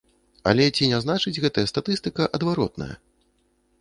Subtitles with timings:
[0.51, 2.91] Але ці не значыць гэтая статыстыка адваротнае?